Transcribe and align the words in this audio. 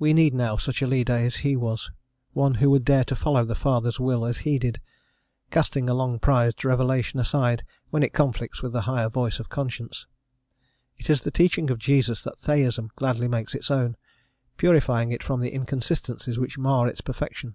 We 0.00 0.14
need 0.14 0.34
now 0.34 0.56
such 0.56 0.82
a 0.82 0.86
leader 0.88 1.12
as 1.12 1.36
he 1.46 1.54
was 1.54 1.92
one 2.32 2.54
who 2.54 2.70
would 2.70 2.84
dare 2.84 3.04
to 3.04 3.14
follow 3.14 3.44
the 3.44 3.54
Father's 3.54 4.00
will 4.00 4.26
as 4.26 4.38
he 4.38 4.58
did, 4.58 4.80
casting 5.52 5.88
a 5.88 5.94
long 5.94 6.18
prized 6.18 6.64
revelation 6.64 7.20
aside 7.20 7.62
when 7.90 8.02
it 8.02 8.12
conflicts 8.12 8.62
with 8.64 8.72
the 8.72 8.80
higher 8.80 9.08
voice 9.08 9.38
of 9.38 9.48
conscience. 9.48 10.06
It 10.96 11.08
is 11.08 11.22
the 11.22 11.30
teaching 11.30 11.70
of 11.70 11.78
Jesus 11.78 12.24
that 12.24 12.40
Theism 12.40 12.90
gladly 12.96 13.28
makes 13.28 13.54
its 13.54 13.70
own, 13.70 13.96
purifying 14.56 15.12
it 15.12 15.22
from 15.22 15.38
the 15.40 15.52
inconsistencies 15.54 16.36
which 16.36 16.58
mar 16.58 16.88
its 16.88 17.00
perfection. 17.00 17.54